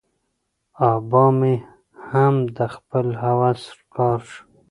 [0.91, 1.55] آبا مې
[2.09, 4.41] هم د خپل هوس ښکار شو.